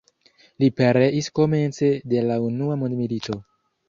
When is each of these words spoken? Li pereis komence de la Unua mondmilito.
Li 0.61 0.69
pereis 0.79 1.29
komence 1.41 1.89
de 2.13 2.23
la 2.31 2.39
Unua 2.47 2.79
mondmilito. 2.85 3.37